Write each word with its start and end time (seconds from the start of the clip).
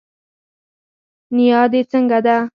نيا 1.35 1.61
دي 1.71 1.81
څنګه 1.91 2.19
ده 2.25 2.37